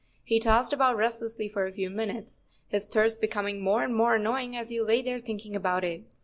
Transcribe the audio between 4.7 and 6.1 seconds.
lay there thinking about it.